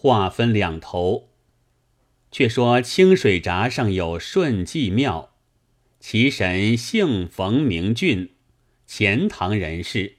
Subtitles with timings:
[0.00, 1.30] 话分两头。
[2.30, 5.34] 却说清水闸上有顺济庙，
[5.98, 8.30] 其神姓冯，名俊，
[8.86, 10.18] 钱塘人士。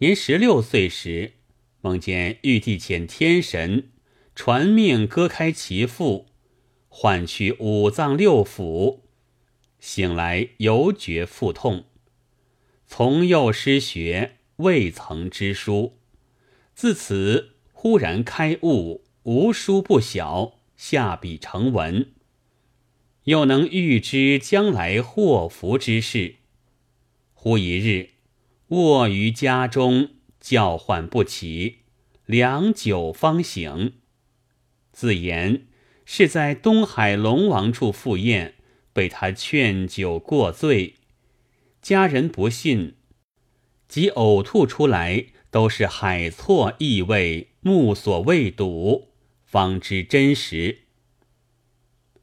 [0.00, 1.32] 年十六岁时，
[1.80, 3.88] 梦见玉帝遣天神
[4.34, 6.26] 传命割开其腹，
[6.90, 9.00] 换去五脏六腑。
[9.78, 11.86] 醒来犹觉腹痛，
[12.86, 15.96] 从幼失学，未曾知书。
[16.74, 22.12] 自此忽然开悟，无书不晓，下笔成文，
[23.24, 26.34] 又能预知将来祸福之事。
[27.32, 28.10] 忽一日。
[28.68, 31.78] 卧于家中，叫唤不起，
[32.26, 33.94] 良久方醒。
[34.92, 35.66] 自言
[36.04, 38.56] 是在东海龙王处赴宴，
[38.92, 40.96] 被他劝酒过醉。
[41.80, 42.96] 家人不信，
[43.88, 49.08] 即呕吐出来都是海错异味，目所未睹，
[49.44, 50.78] 方知真实。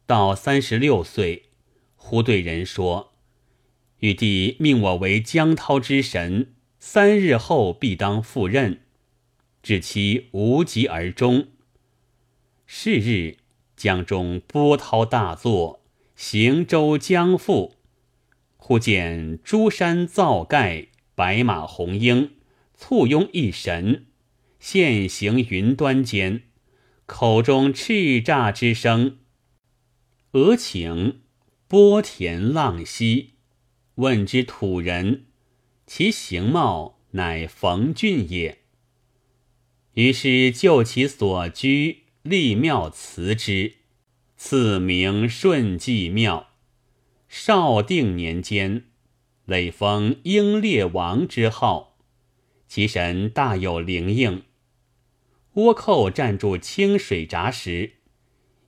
[0.08, 1.50] 到三十六岁，
[1.96, 3.14] 忽对人说。
[4.00, 8.82] 玉帝命我为江涛之神，三日后必当赴任，
[9.62, 11.48] 至期无疾而终。
[12.66, 13.38] 是日，
[13.76, 15.84] 江中波涛大作，
[16.16, 17.74] 行舟将覆。
[18.56, 22.32] 忽见诸山造盖，白马红缨，
[22.76, 24.07] 簇拥一神，
[24.60, 26.44] 现行云端间，
[27.06, 29.18] 口中叱咤之声，
[30.32, 31.18] 俄顷
[31.68, 33.36] 波田浪息。
[33.96, 35.26] 问之土人，
[35.88, 38.60] 其形貌乃冯俊也。
[39.94, 43.74] 于是就其所居立庙祠之，
[44.36, 46.50] 赐名顺济庙。
[47.28, 48.86] 绍定年间，
[49.46, 51.98] 累封英烈王之号，
[52.68, 54.44] 其神大有灵应。
[55.58, 57.94] 倭寇占住清水闸时，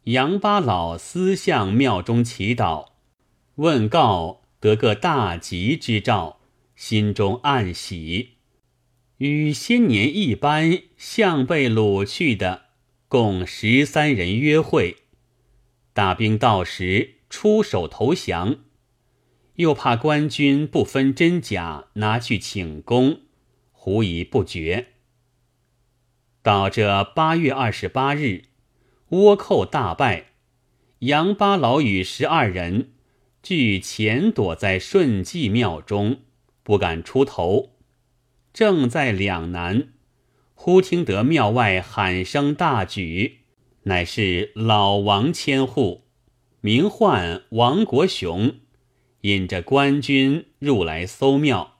[0.06, 2.94] 杨八老私向庙中祈祷，
[3.56, 4.40] 问告。
[4.60, 6.42] 得个大吉之兆，
[6.76, 8.32] 心中暗喜。
[9.20, 12.64] 与先年一般，向被掳去的
[13.08, 14.98] 共十三人约会。
[15.94, 18.58] 大兵到时，出手投降，
[19.56, 23.22] 又怕官军不分真假，拿去请功，
[23.72, 24.88] 狐疑不决。
[26.50, 28.46] 到这八月二十八日，
[29.12, 30.30] 倭寇大败，
[30.98, 32.90] 杨八老与十二人。
[33.44, 36.22] 据潜躲在顺济庙中，
[36.64, 37.74] 不敢出头。
[38.52, 39.90] 正在两难，
[40.56, 43.42] 忽听得庙外喊声大举，
[43.84, 46.06] 乃是老王千户，
[46.62, 48.56] 名唤王国雄，
[49.22, 51.76] 引着官军入来搜庙。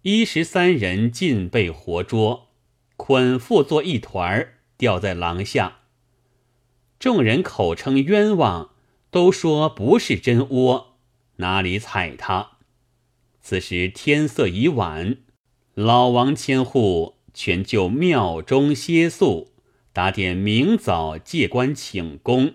[0.00, 2.53] 一十三人尽被活捉，
[2.96, 5.78] 捆缚作一团儿，吊在廊下。
[6.98, 8.70] 众人口称冤枉。
[9.14, 10.96] 都说不是真窝，
[11.36, 12.58] 哪里睬他？
[13.40, 15.18] 此时天色已晚，
[15.74, 19.52] 老王千户全就庙中歇宿，
[19.92, 22.54] 打点明早借官请功。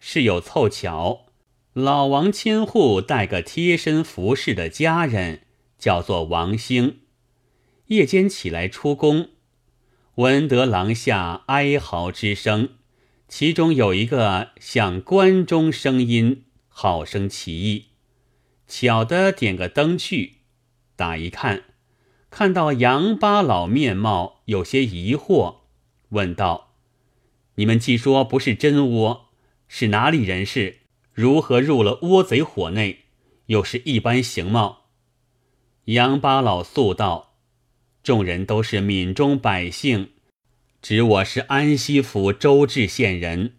[0.00, 1.26] 事有凑巧，
[1.72, 5.42] 老王千户带个贴身服侍的家人，
[5.78, 6.98] 叫做王兴，
[7.88, 9.28] 夜间起来出宫，
[10.16, 12.70] 闻得廊下哀嚎之声。
[13.28, 17.86] 其中有一个像关中声音，好生奇异。
[18.66, 20.38] 巧的点个灯去，
[20.96, 21.64] 打一看，
[22.28, 25.58] 看到杨八老面貌，有些疑惑，
[26.08, 26.74] 问道
[27.54, 29.20] ：“你们既说不是真倭，
[29.68, 30.80] 是哪里人士？
[31.12, 33.04] 如何入了倭贼伙内？
[33.46, 34.86] 又是一般形貌？”
[35.86, 37.35] 杨八老诉道
[38.06, 40.10] ：“众人都是闽中百姓。”
[40.80, 43.54] 指我是安西府周至县人，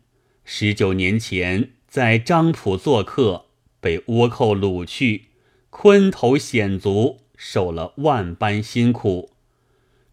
[0.46, 3.48] 十九年前在漳浦做客，
[3.82, 5.26] 被倭寇掳去，
[5.70, 9.34] 昆头险足，受了万般辛苦。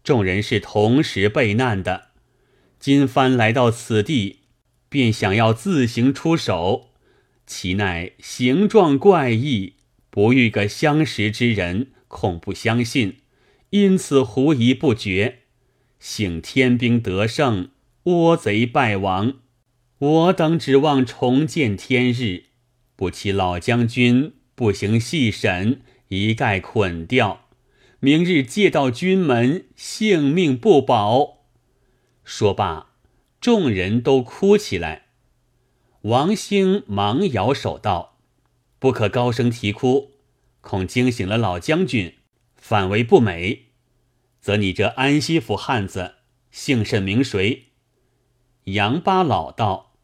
[0.03, 2.07] 众人是同时被难的，
[2.77, 4.39] 今番来到此地，
[4.89, 6.89] 便想要自行出手，
[7.47, 9.75] 其奈形状怪异，
[10.09, 13.19] 不遇个相识之人，恐不相信，
[13.75, 15.39] 因此狐疑不决。
[15.99, 17.71] 幸天兵得胜，
[18.05, 19.33] 倭贼败亡，
[19.97, 22.45] 我等指望重见天日。
[22.95, 27.47] 不期老将军不行细审，一概捆掉。
[27.99, 31.39] 明日借到军门，性命不保。
[32.23, 32.91] 说罢，
[33.41, 35.07] 众人都哭起来。
[36.03, 38.19] 王兴忙摇手道
[38.79, 40.11] ：“不可高声啼哭，
[40.61, 42.13] 恐惊醒了老将军，
[42.55, 43.63] 反为不美。”
[44.45, 46.17] 则你这安西府汉子，
[46.51, 47.69] 姓甚名谁？”
[48.65, 49.95] 杨八老道：“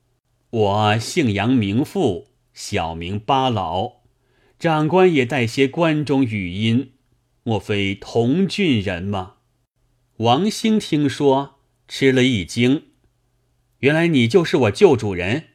[0.49, 3.97] 我姓杨，名富，小名八老。
[4.57, 6.93] 长官也带些关中语音，
[7.43, 9.35] 莫非同郡人吗？”
[10.17, 12.85] 王兴听说，吃了一惊
[13.81, 15.49] ：“原来你就是我旧主人，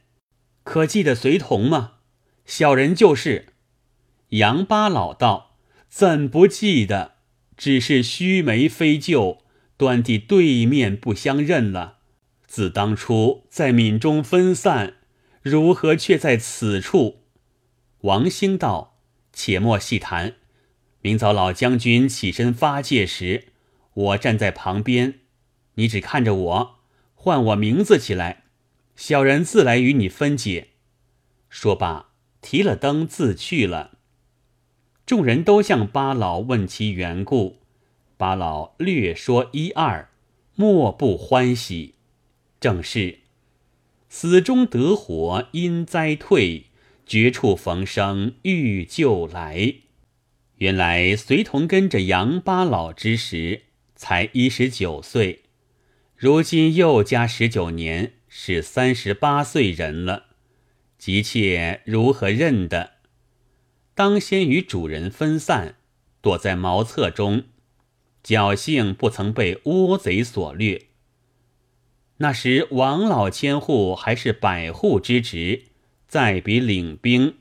[0.63, 1.95] 可记得随同吗？”
[2.47, 3.55] 小人就是。
[4.29, 5.57] 杨八老道
[5.91, 7.16] ：“怎不记得？
[7.57, 9.43] 只是须眉非旧，
[9.77, 11.99] 端地对面不相认了。”
[12.47, 14.95] 自当初在闽中分散，
[15.43, 17.23] 如何却在此处？
[18.03, 18.99] 王兴道
[19.33, 20.37] ：“且莫细谈。
[21.03, 23.49] 明早老将军起身发戒时，
[23.93, 25.21] 我站在旁边，
[25.75, 26.77] 你只看着我，
[27.15, 28.45] 唤我名字起来，
[28.95, 30.69] 小人自来与你分解。”
[31.51, 32.11] 说罢，
[32.41, 33.96] 提了灯自去了。
[35.07, 37.61] 众人都向八老问其缘故，
[38.17, 40.11] 八老略说一二，
[40.57, 41.95] 莫不欢喜。
[42.59, 43.21] 正是
[44.09, 46.65] 死中得活因灾退，
[47.07, 49.75] 绝处逢生欲救来。
[50.57, 53.63] 原来随同跟着杨八老之时，
[53.95, 55.43] 才一十九岁，
[56.17, 60.25] 如今又加十九年，是三十八岁人了。
[60.99, 62.96] 急切如何认得？
[63.97, 65.77] 当先与主人分散，
[66.21, 67.45] 躲在茅厕中，
[68.23, 70.89] 侥幸不曾被倭贼所掠。
[72.19, 75.63] 那时王老千户还是百户之职，
[76.07, 77.37] 在彼领兵，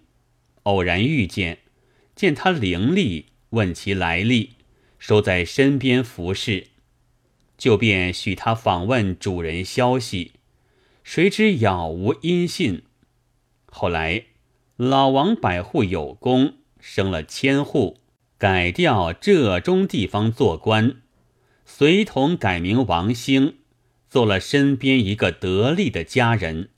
[0.63, 1.57] 偶然遇见，
[2.15, 4.51] 见他伶俐，问其来历，
[4.97, 6.67] 收在身边服侍，
[7.57, 10.31] 就便许他访问主人消息，
[11.03, 12.83] 谁知杳无音信。
[13.65, 14.27] 后来
[14.77, 17.99] 老王百户有功，升了千户，
[18.37, 20.97] 改调浙中地方做官，
[21.65, 23.55] 随同改名王兴。
[24.09, 26.69] 做了身边一个得力的家人，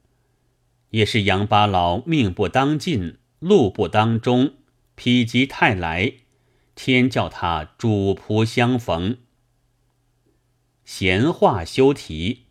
[0.90, 4.54] 也是杨八老命不当尽，路不当终，
[4.96, 6.14] 否极泰来，
[6.74, 9.18] 天叫他主仆相逢。
[10.84, 12.46] 闲话休提，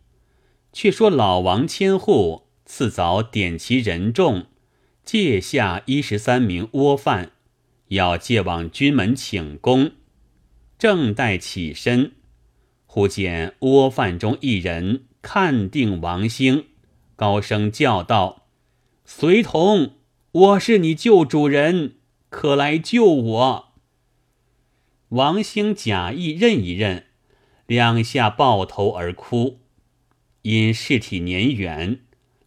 [0.73, 4.47] 却说老王千户次早点其人众，
[5.07, 7.31] 借下一十三名倭犯，
[7.89, 9.93] 要借往军门请功，
[10.77, 12.11] 正待起身。
[12.87, 16.65] 忽见窝犯中一人看定王兴，
[17.15, 18.49] 高声叫道
[19.07, 19.93] ：“随同，
[20.33, 21.95] 我是你旧主人，
[22.29, 23.75] 可来救我。”
[25.11, 27.07] 王兴假意认一认，
[27.69, 29.61] 两下抱头而哭。
[30.43, 32.01] 因尸体年远，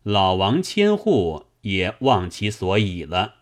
[0.03, 3.35] 老王千户也忘其所以了，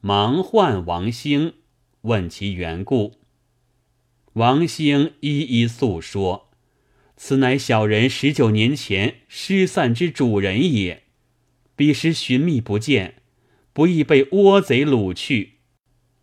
[0.00, 1.54] 忙唤王兴，
[2.02, 3.14] 问其缘故。
[4.34, 6.50] 王兴一一诉说，
[7.16, 11.02] 此乃小人十九年前失散之主人也。
[11.74, 13.22] 彼时寻觅不见，
[13.72, 15.54] 不易被倭贼掳去。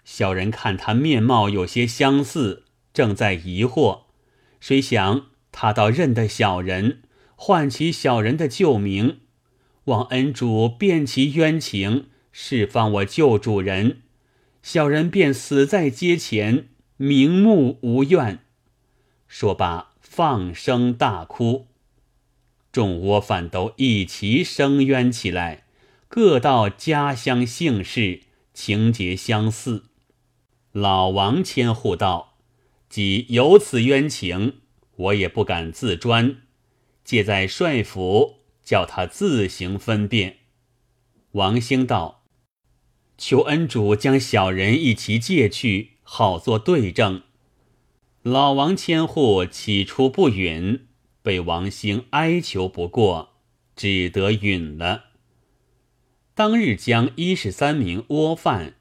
[0.06, 4.03] 小人看他面貌有些相似，正在疑惑，
[4.62, 7.01] 谁想他倒认得小人，
[7.35, 9.19] 唤起小人的旧名，
[9.88, 14.01] 望恩主辨其冤情，释放我旧主人。
[14.62, 16.69] 小人便死在街前。
[17.00, 18.39] 瞑目无怨，
[19.28, 21.68] 说罢放声大哭，
[22.72, 25.65] 众窝饭都一齐声冤起来，
[26.08, 29.84] 各道家乡姓氏，情节相似。
[30.72, 32.39] 老王千户道
[32.89, 34.56] ：“既有此冤情，
[34.96, 36.38] 我也不敢自专，
[37.03, 38.37] 借在帅府，
[38.67, 40.39] 叫他自行分辨。”
[41.31, 42.25] 王兴道
[43.17, 47.24] ：“求恩主将小人一齐借去。”好做对证。
[48.21, 50.88] 老王千户起初不允，
[51.21, 53.33] 被王兴哀求不过，
[53.75, 55.07] 只得允了。
[56.33, 58.75] 当日将一十三名倭犯，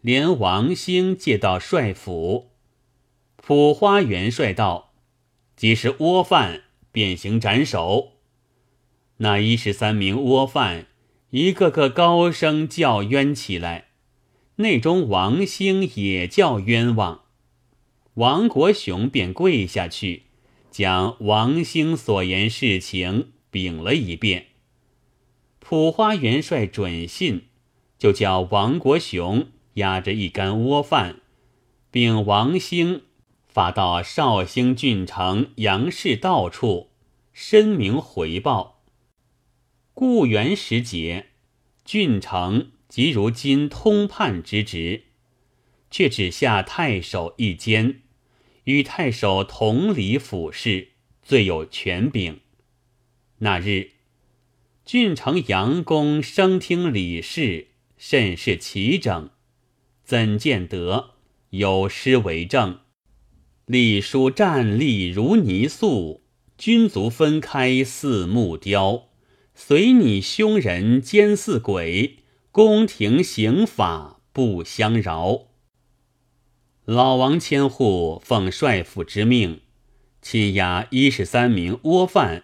[0.00, 2.50] 连王兴借到帅府。
[3.36, 4.92] 普花元帅道
[5.54, 8.11] ：“即是倭犯，便行斩首。”
[9.22, 10.88] 那一十三名倭犯，
[11.30, 13.90] 一个个高声叫冤起来。
[14.56, 17.20] 内中王兴也叫冤枉，
[18.14, 20.24] 王国雄便跪下去，
[20.72, 24.46] 将王兴所言事情禀了一遍。
[25.60, 27.42] 普花元帅准信，
[27.96, 31.20] 就叫王国雄押着一干窝饭，
[31.92, 33.02] 并王兴
[33.46, 36.88] 发到绍兴郡城杨氏道处，
[37.32, 38.71] 申明回报。
[40.04, 41.26] 故元时节，
[41.84, 42.72] 郡城。
[42.88, 45.04] 即如今通判之职，
[45.92, 48.02] 却只下太守一监，
[48.64, 50.88] 与太守同理府事，
[51.22, 52.40] 最有权柄。
[53.38, 53.92] 那日，
[54.84, 59.30] 郡城杨公生听李氏，甚是齐整。
[60.02, 61.10] 怎见得
[61.50, 62.80] 有诗为证？
[63.66, 66.24] 隶书站立如泥塑，
[66.58, 69.11] 君足分开似木雕。
[69.64, 72.16] 随你凶人奸似鬼，
[72.50, 75.42] 宫廷刑法不相饶。
[76.84, 79.60] 老王千户奉帅府之命，
[80.20, 82.42] 亲押一十三名倭犯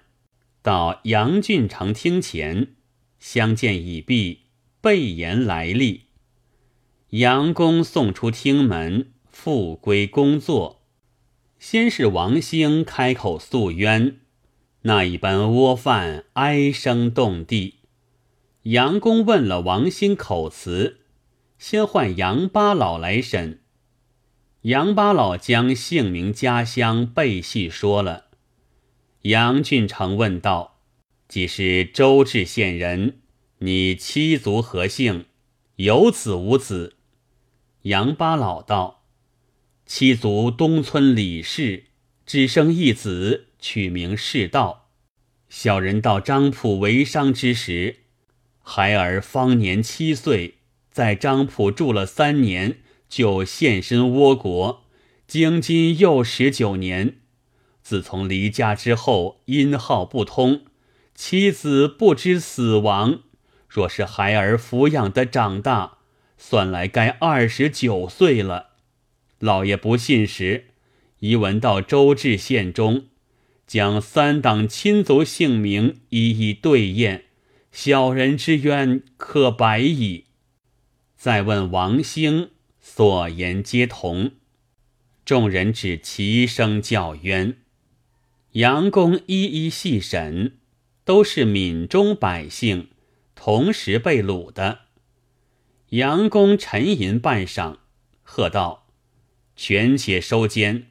[0.63, 2.77] 到杨郡城厅前，
[3.19, 4.43] 相见已毕，
[4.81, 6.03] 备言来历。
[7.11, 10.83] 杨公送出厅门，复归工作。
[11.59, 14.21] 先是王兴开口诉冤，
[14.83, 17.81] 那一班倭犯哀声动地。
[18.63, 21.01] 杨公问了王兴口词，
[21.59, 23.63] 先唤杨八老来审。
[24.63, 28.27] 杨八老将姓名、家乡背细说了。
[29.23, 30.81] 杨俊成问道
[31.29, 33.21] ：“既是周至县人，
[33.59, 35.27] 你妻族何姓？
[35.77, 36.97] 有子无子？”
[37.83, 39.05] 杨八老道
[39.87, 41.87] ：“七族东村李氏，
[42.27, 44.88] 只生一子，取名世道。
[45.49, 48.00] 小人到张浦为商之时，
[48.61, 50.59] 孩儿方年七岁，
[50.91, 54.85] 在张浦住了三年，就现身倭国，
[55.27, 57.17] 经今又十九年。
[57.83, 60.62] 自从离家之后，音号不通，
[61.15, 63.21] 妻子不知死亡。
[63.69, 65.97] 若是孩儿抚养的长大。”
[66.41, 68.69] 算来该二十九岁了，
[69.41, 70.67] 老爷不信时，
[71.19, 73.07] 一闻到周至县中，
[73.69, 77.27] 将三党亲族姓名一一对验，
[77.71, 80.25] 小人之冤可白矣。
[81.19, 82.49] 再问王兴，
[82.81, 84.33] 所言皆同。
[85.27, 87.59] 众人只齐声叫冤。
[88.53, 90.57] 杨公一一细审，
[91.05, 92.89] 都是闽中百姓，
[93.35, 94.79] 同时被掳的。
[95.91, 97.77] 杨公沉吟半晌，
[98.23, 98.87] 喝道
[99.55, 100.87] ：“权且收监，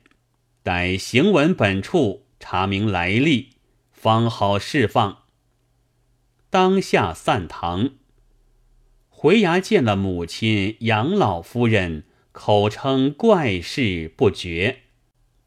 [0.62, 3.50] 待行文本处查明来历，
[3.92, 5.24] 方好释放。”
[6.50, 7.92] 当下散堂，
[9.10, 14.84] 回衙见了母亲杨老夫人，口称怪事不绝。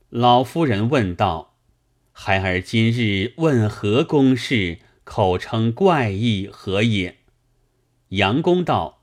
[0.09, 1.57] 老夫人问道
[2.13, 4.81] ：“孩儿今日问何公事？
[5.05, 7.17] 口称怪异何也？”
[8.11, 8.99] 杨公道。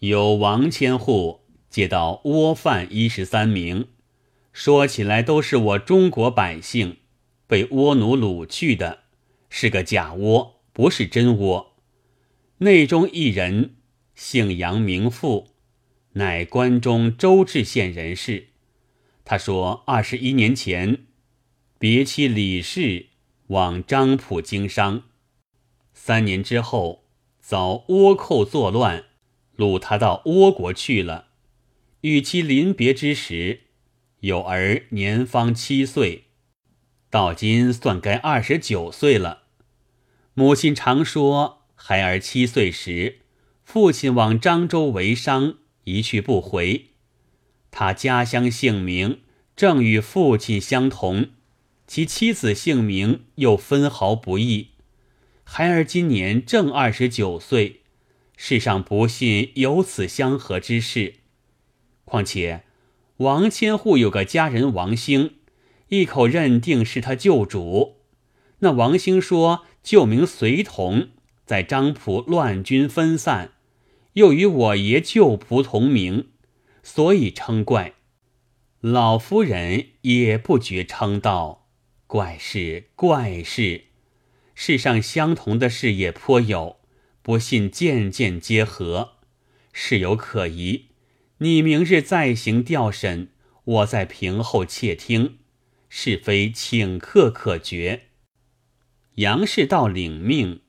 [0.00, 3.86] 有王千户接到倭犯一十三名，
[4.52, 6.96] 说起来都是我中国百姓，
[7.52, 9.00] 被倭奴掳去的，
[9.50, 11.66] 是个假倭，不是真倭。
[12.60, 13.74] 内中一人
[14.14, 15.48] 姓杨名富，
[16.12, 18.46] 乃关中周至县人士。
[19.22, 21.04] 他说二十一年前，
[21.78, 23.08] 别妻李氏
[23.48, 25.02] 往漳浦经商，
[25.92, 27.04] 三年之后
[27.42, 29.04] 遭倭寇作乱。
[29.58, 31.26] 掳他到倭国去了，
[32.00, 33.64] 与其临别之时，
[34.20, 36.24] 有儿年方七岁，
[37.12, 39.42] 到今算该二十九岁了。
[40.32, 43.18] 母亲常说，孩儿七岁时，
[43.62, 46.86] 父亲往漳州为商，一去不回。
[47.70, 49.20] 他家乡姓名
[49.54, 51.26] 正与父亲相同，
[51.86, 54.68] 其妻子姓名又分毫不异。
[55.44, 57.82] 孩儿今年正二十九岁。
[58.38, 61.16] 世上不信有此相合之事。
[62.06, 62.64] 况且
[63.18, 65.34] 王千户有个家人王兴，
[65.92, 67.98] 一口认定是他旧主。
[68.60, 71.08] 那王兴说旧名随同，
[71.44, 73.52] 在张浦乱军分散，
[74.14, 76.28] 又与我爷旧仆同名，
[76.82, 77.92] 所以称怪。
[78.80, 81.68] 老夫人也不觉称道
[82.08, 83.82] ：“怪事，怪事！
[84.54, 86.78] 世上相同的事也颇有。”
[87.20, 89.16] 不信，件件皆合，
[89.74, 90.86] 事有可疑。
[91.38, 93.28] 你明日再行调审，
[93.64, 95.36] 我在屏后窃听，
[95.94, 98.04] 是非顷刻可决。
[99.16, 100.62] 杨氏道领命，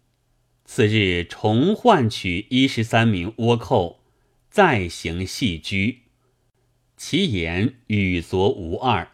[0.66, 4.02] 次日重唤取一十三名倭寇，
[4.50, 6.02] 再行戏居，
[6.98, 9.12] 其言与昨无二。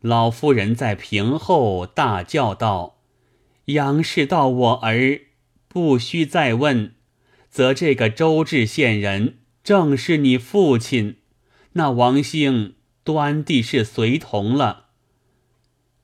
[0.00, 3.00] 老夫人在屏后大叫道
[3.66, 5.22] ：“杨氏道我儿。”
[5.66, 6.94] 不需再问，
[7.50, 11.16] 则这个周至县人正是你父亲。
[11.72, 14.87] 那王兴端地是随同了。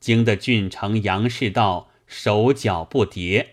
[0.05, 3.47] 惊得郡城杨氏道手脚不迭，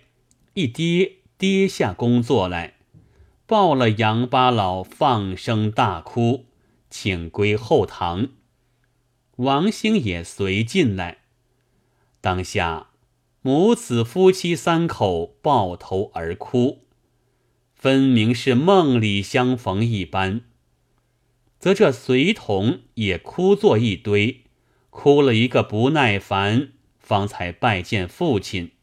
[0.54, 2.74] 一跌跌下工作来，
[3.46, 6.48] 抱了杨八老，放声大哭，
[6.90, 8.28] 请归后堂。
[9.38, 11.20] 王兴也随进来。
[12.20, 12.90] 当下
[13.42, 16.80] 母子夫妻三口抱头而哭，
[17.74, 20.42] 分明是梦里相逢一般。
[21.58, 24.42] 则这随同也哭作一堆，
[24.92, 28.74] 哭了一个不耐烦，方才拜见父亲。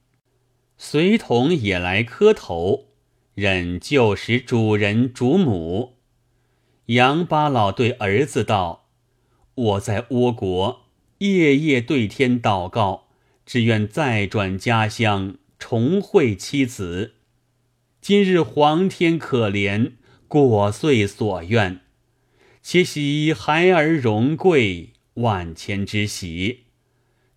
[0.77, 2.89] 随同也来磕头，
[3.35, 5.99] 认旧时主人主母。
[6.87, 8.89] 杨八老对儿子道
[9.55, 10.87] ：“我在倭国
[11.19, 13.05] 夜夜对天祷告。”
[13.49, 17.15] 只愿再转家乡，重会妻子。
[18.03, 19.93] 今日皇天可怜，
[20.29, 21.81] 果遂所愿。
[22.61, 26.65] 且喜孩儿荣贵，万千之喜。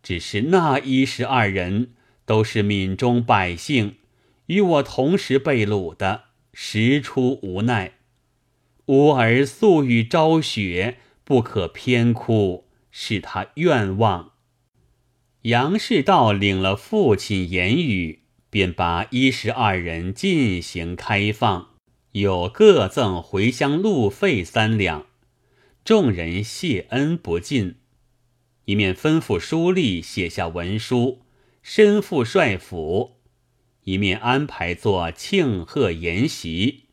[0.02, 1.92] 只是那一十二人
[2.26, 3.98] 都是闽中百姓，
[4.48, 6.24] 与我同时被掳的，
[6.54, 7.94] 实出无奈。
[8.88, 14.32] 吾儿素语昭雪，不可偏哭，是他愿望。
[15.44, 21.70] 杨士道领了父亲言语，便把一十二人进行开放，
[22.14, 25.06] 有各赠回乡路费三两。
[25.84, 27.76] 众人谢恩不尽，
[28.66, 31.24] 一面吩咐书吏写下文书，
[31.64, 33.14] 身赴帅府；
[33.84, 36.84] 一面安排做庆贺筵席，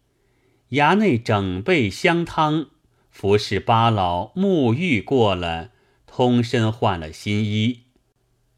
[0.71, 2.71] 衙内整备香汤，
[3.11, 5.73] 服侍八老沐浴过了，
[6.07, 7.81] 通身换了新衣。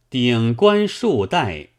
[0.08, 1.70] 顶冠束带，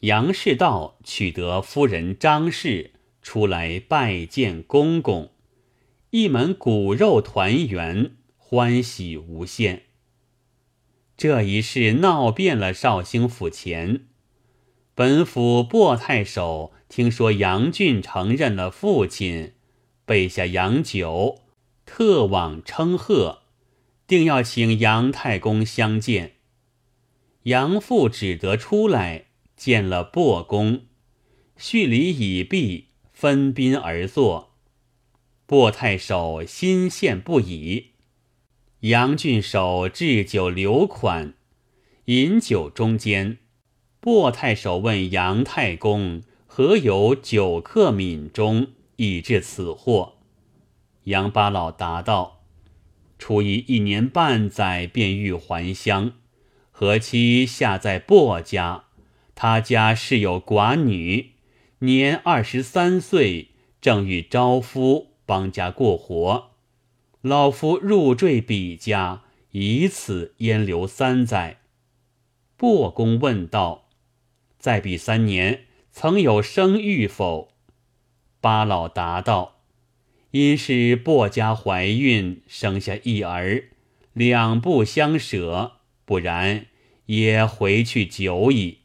[0.00, 5.30] 杨士道取得夫人张氏出来拜见公公，
[6.10, 9.82] 一门骨肉团圆，欢喜无限。
[11.16, 14.06] 这一事闹遍了绍兴府前，
[14.94, 19.54] 本府薄太守听说杨俊承认了父亲，
[20.04, 21.40] 备下洋酒，
[21.84, 23.42] 特往称贺，
[24.06, 26.36] 定要请杨太公相见。
[27.44, 30.82] 杨父只得出来见了薄公，
[31.56, 34.55] 叙礼已毕，分宾而坐。
[35.46, 37.92] 薄太守心羡不已。
[38.80, 41.34] 杨郡守置酒留款，
[42.06, 43.38] 饮酒中间，
[44.00, 50.14] 薄太守问杨太公何有酒客闽中，以致此祸？
[51.04, 52.42] 杨八老答道
[53.16, 56.14] ：“初一一年半载，便欲还乡。”
[56.72, 58.84] 何妻下在薄家，
[59.36, 61.34] 他家是有寡女，
[61.78, 66.52] 年二十三岁，正欲招夫帮家过活。
[67.20, 71.58] 老夫入赘彼家，以此焉留三载。
[72.56, 73.88] 薄公问道
[74.58, 77.48] ：“在彼三年，曾有生育否？”
[78.40, 79.56] 八老答道
[80.30, 83.64] ：“因是薄家怀孕，生下一儿，
[84.12, 85.72] 两不相舍。”
[86.06, 86.66] 不然
[87.06, 88.82] 也回去久矣。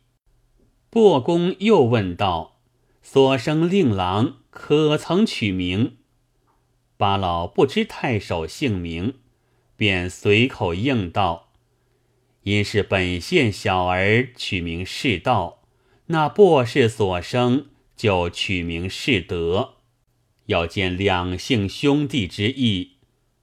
[0.90, 2.58] 薄公又问道
[3.04, 5.98] ：“所生令郎可曾取名？”
[7.02, 9.16] 八老不知太守姓名，
[9.76, 11.50] 便随口应道
[12.46, 15.64] ：“因是本县小儿取名世道，
[16.06, 19.78] 那薄氏所生就取名世德。
[20.46, 22.98] 要见两姓兄弟之意，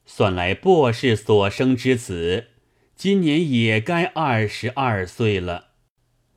[0.07, 2.51] 算来薄氏所生之子。”
[2.95, 5.71] 今年也该二十二岁了，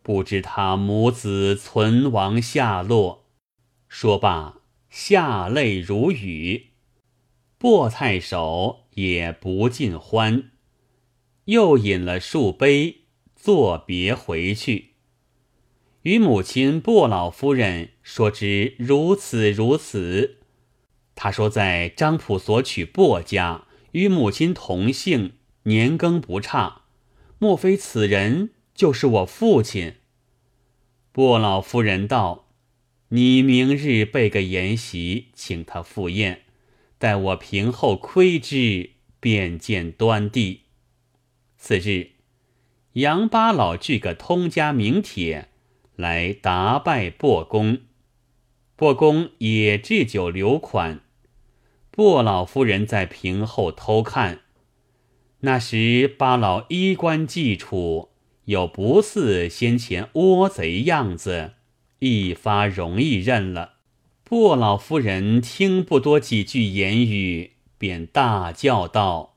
[0.01, 3.25] 不知他母子存亡下落。
[3.87, 6.70] 说罢，下泪如雨。
[7.61, 10.49] 薄太守也不尽欢，
[11.45, 13.01] 又饮了数杯，
[13.35, 14.93] 作别回去。
[16.01, 20.39] 与母亲薄老夫人说之如此如此。
[21.13, 25.33] 他说在张普所娶薄家，与母亲同姓。
[25.65, 26.85] 年庚不差，
[27.37, 29.97] 莫非此人就是我父亲？
[31.11, 32.47] 薄老夫人道
[33.09, 36.45] ：“你明日备个筵席，请他赴宴，
[37.01, 40.61] 待我平后窥之，便见端地。”
[41.57, 42.11] 次日，
[42.93, 45.49] 杨八老具个通家名帖
[45.95, 47.79] 来答拜薄公，
[48.75, 51.01] 薄公也置酒留款。
[51.89, 54.41] 薄老夫人在屏后偷看。
[55.39, 58.09] 那时八老衣冠既楚，
[58.45, 61.53] 又不似先前倭贼样子，
[61.97, 63.80] 一发容易认了。
[64.31, 69.35] 薄老夫人听不多几句言语，便大叫道：“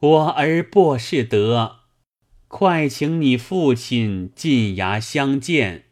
[0.00, 1.76] 我儿薄士德，
[2.46, 5.86] 快请你父亲进衙相见。”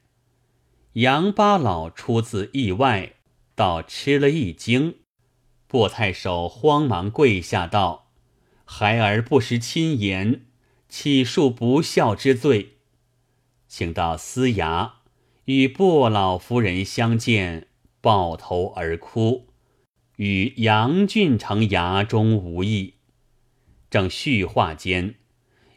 [1.01, 3.15] 杨八老出自意外，
[3.55, 4.97] 倒吃了一惊。
[5.67, 8.11] 薄太守慌忙跪下道。
[8.67, 10.45] 孩儿不识亲言，
[10.91, 12.75] 岂恕不孝之罪？
[13.67, 14.91] 请到司衙，
[15.47, 17.66] 与薄老夫人相见，
[18.07, 19.49] 抱头而哭，
[20.15, 22.95] 与杨俊成衙中无异。
[23.91, 25.17] 正叙话间，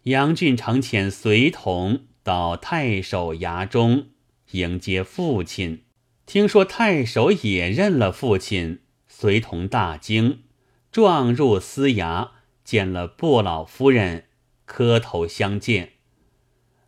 [0.04, 4.10] 杨俊成遣随同到太守衙中
[4.52, 5.82] 迎接父亲。
[6.28, 10.44] 听说太守也认了父亲，随同大惊，
[10.92, 12.30] 撞入司衙，
[12.64, 14.26] 见了薄老夫人，
[14.66, 15.94] 磕头相见。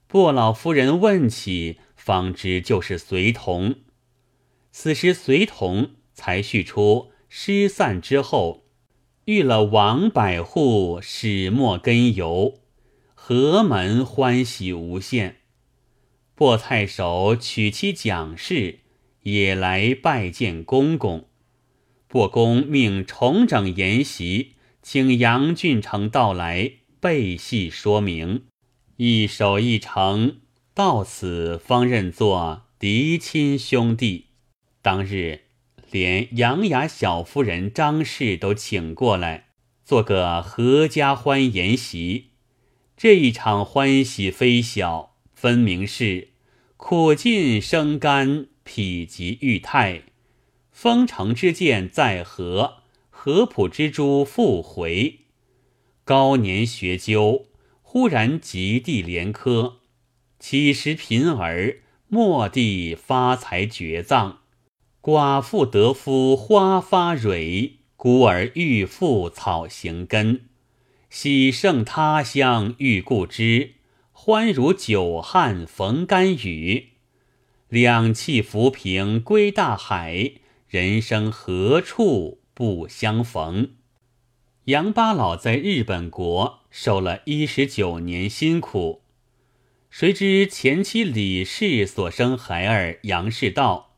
[0.05, 3.77] 薄老夫人问起，方知就是随同。
[4.71, 8.61] 此时随同才叙出失散之后。
[9.25, 12.59] 遇了王百户，始末根由，
[13.13, 15.37] 何门欢喜无限。
[16.33, 18.79] 薄太守娶妻蒋氏，
[19.21, 21.27] 也来拜见公公。
[22.07, 28.45] 薄公命重整筵席，请杨俊成到来，备细说明。
[28.97, 30.37] 一守一成，
[30.73, 34.30] 到此方认作嫡亲兄弟。
[34.81, 35.41] 当日。
[35.91, 39.47] 连杨雅小夫人张氏都请过来，
[39.83, 42.29] 做个合家欢宴席。
[42.95, 46.29] 这一场欢喜非小，分明是
[46.77, 50.03] 苦尽生甘，否极遇泰。
[50.71, 55.25] 丰城之剑在河，合浦之珠复回。
[56.05, 57.47] 高年学究，
[57.81, 59.81] 忽然极地连科；
[60.39, 64.40] 七十贫儿，蓦地发财绝葬。
[65.01, 70.41] 寡妇得夫花发蕊，孤儿遇妇草行根。
[71.09, 73.71] 喜胜他乡遇故知，
[74.11, 76.89] 欢如久旱逢甘雨。
[77.67, 80.33] 两气浮萍归大海，
[80.67, 83.71] 人生何处不相逢？
[84.65, 89.01] 杨八老在日本国受了一十九年辛苦，
[89.89, 93.90] 谁知前妻李氏所生孩儿杨世道。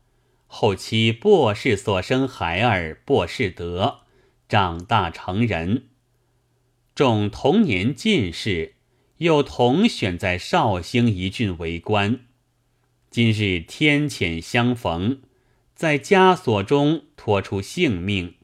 [0.56, 4.02] 后期薄氏所生孩儿薄士德
[4.48, 5.88] 长大成人，
[6.94, 8.74] 中同年进士，
[9.16, 12.20] 又同选在绍兴一郡为官。
[13.10, 15.22] 今日天谴相逢，
[15.74, 18.34] 在枷锁中脱出性命，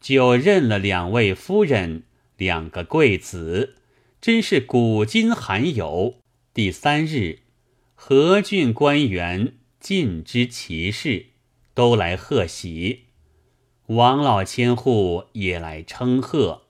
[0.00, 2.04] 就认了两位夫人，
[2.38, 3.74] 两个贵子，
[4.18, 6.20] 真是古今罕有。
[6.54, 7.40] 第三日，
[7.94, 11.26] 何郡官员尽知其事。
[11.74, 13.06] 都来贺喜，
[13.86, 16.62] 王老千户也来称贺。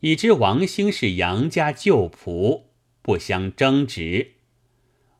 [0.00, 2.62] 已知王兴是杨家旧仆，
[3.02, 4.32] 不相争执。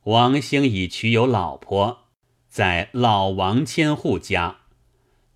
[0.04, 2.08] 王兴已娶有老婆，
[2.48, 4.60] 在老王千户家。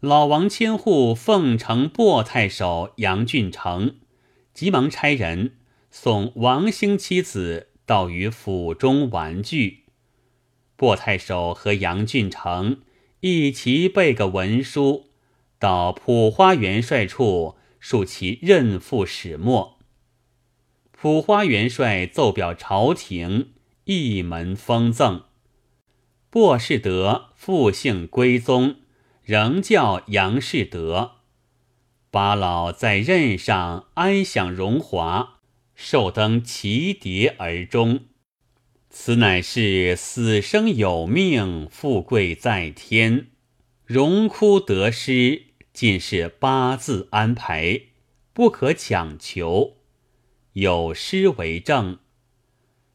[0.00, 3.96] 老王千户奉承薄太守杨俊成，
[4.54, 5.58] 急忙差人
[5.90, 9.84] 送王兴妻子到于府中玩具。
[10.76, 12.82] 薄太守和杨俊成。
[13.20, 15.10] 一齐备个文书，
[15.58, 19.78] 到普花元帅处述其任父始末。
[20.92, 23.54] 普花元帅奏表朝廷，
[23.84, 25.24] 一门封赠。
[26.30, 28.76] 薄士德复姓归宗，
[29.22, 31.12] 仍叫杨士德。
[32.10, 35.40] 八老在任上安享荣华，
[35.74, 38.07] 寿登奇蝶而终。
[38.90, 43.26] 此乃是死生有命，富贵在天，
[43.84, 47.82] 荣枯得失尽是八字安排，
[48.32, 49.76] 不可强求。
[50.54, 51.98] 有诗为证：“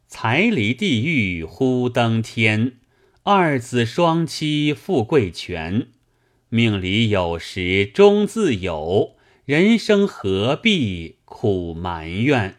[0.07, 2.79] 财离地狱忽登天，
[3.21, 5.87] 二子双妻富贵全。
[6.49, 12.57] 命里有时终自有，人生何必苦埋怨。”